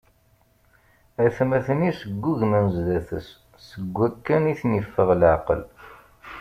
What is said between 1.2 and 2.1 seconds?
Atmaten-is